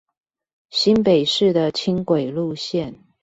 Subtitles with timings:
[0.71, 2.95] 新北市的輕軌路線